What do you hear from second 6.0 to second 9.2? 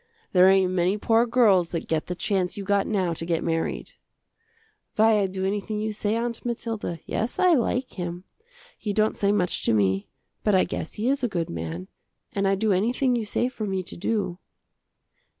Aunt Mathilda. Yes, I like him. He don't